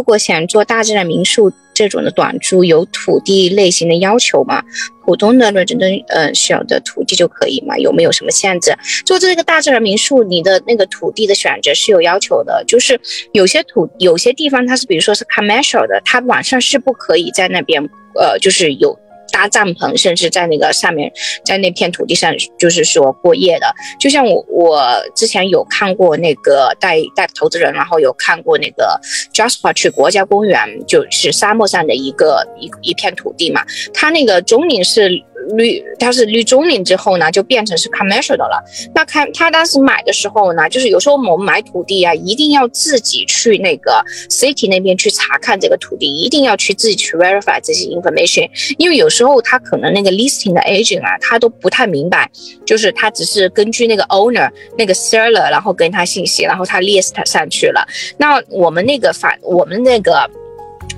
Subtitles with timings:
[0.00, 4.64] 如果想做大自然民宿这种的短租，有土地类型的要求吗？
[5.04, 7.76] 普通的那种的呃小的土地就可以吗？
[7.76, 8.74] 有没有什么限制？
[9.04, 12.98] 做这个大自然民宿，你的那个土地的选择是有要求的，就是
[13.34, 18.98] 有些土有些地方它是比如说是 commercial 的，它晚上是不可以在那边呃就是有。
[19.32, 21.12] 搭帐篷，甚至在那个上面，
[21.44, 23.66] 在那片土地上，就是说过夜的。
[23.98, 24.82] 就像我，我
[25.14, 29.00] 之前有看过那个带带投资人，然后有看过那个
[29.32, 33.64] Jasper 去国家公园，就是沙漠上的一个一一片土地嘛，
[33.94, 35.10] 他那个总领是。
[35.56, 38.62] 绿，它是绿中岭之后呢，就变成是 commercial 的了。
[38.94, 48.48] 那看他当时买的时候呢，就是有时候我们买土地啊，一定要自己去那个 city 那边去查看这个土地，一定要去自己去 verify 这些 information。
[48.78, 52.30] 因为有时候他可能那个 listing 的 agent 啊，他都不太明白，
[52.66, 57.86] 就是他只是根据那个 owner 那个 seller，然后跟他信息，然后他 list 上去了。
[58.18, 60.28] 那我们那个反，我们那个。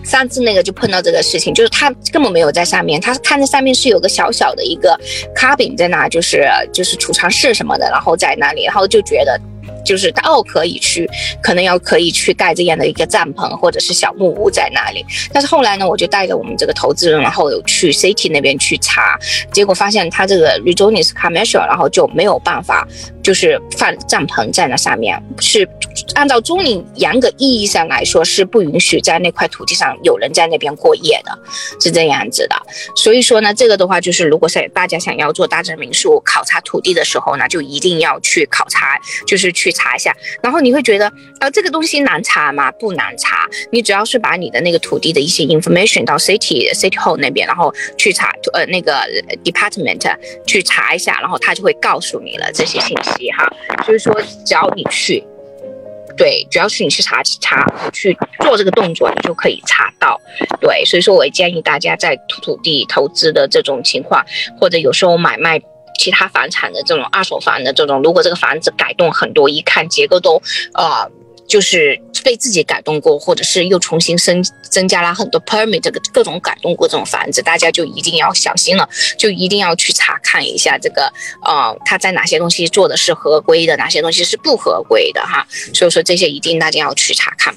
[0.04, 4.98] 上次那个就碰到这个事情，就是他根本没有在上面，他看着上面是有个小小的一个
[5.34, 9.40] 卡饼在那，就是就是储藏室什么的，然后在那里，然后就觉得。
[9.84, 11.08] 就是他哦，可以去，
[11.42, 15.04] 可能要可以去盖这样的一个帐篷或者是小木屋在那里。
[15.32, 19.18] 但是后来呢，我就带着我们这个投资人，然后有去 City 那边去查，
[19.52, 22.86] 结果发现他这个 Rezoning 是 commercial，然后就没有办法，
[23.24, 25.68] 就是放帐篷在那上面，是
[26.14, 31.36] 按照中领严格意义上来说是不允许在那块土地上有人在那边过夜的，
[31.80, 32.56] 是这样子的。
[32.94, 38.96] 所以说呢，这个的话就是，如果是大家想要做大镇民宿考察土地的时候呢，就一定要去考察，
[39.26, 39.72] 就是去。
[39.72, 42.70] 查一下，然后你会觉得，呃，这个东西难查吗？
[42.72, 49.00] 不难查，你只要是把你的那个土地的一些 information 到 city city hall 那边，然后去查，呃，那个
[49.42, 50.14] department
[50.46, 53.50] 去查一下，然后他就会告诉你了这些信息哈。
[53.86, 55.24] 所以说，只要你去，
[56.22, 60.20] 对，只要是你去查查去做这个动作，你就可以查到。
[60.60, 64.24] 对，所以说我也建议大家在土地投资的这种情况，
[64.60, 65.60] 或者有时候买卖。
[65.98, 70.40] 其他房产的这种二手房的这种，如果这个房子改动很多，一看结构都，
[70.72, 71.06] 啊，
[71.46, 78.88] 就是被自己改动过，或者是又重新增增加了很多 permit 这个各种改动过这种房子，大家就一定要小心了，
[79.18, 81.12] 就一定要去查看一下这个，
[81.44, 85.46] 呃，他在哪些东西做的是合规的，哪些东西是不合规的哈。
[85.74, 87.54] 所以说这些一定大家要去查看。